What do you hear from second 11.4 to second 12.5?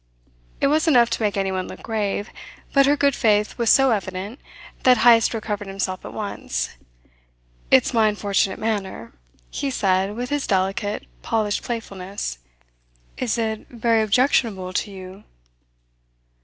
playfulness.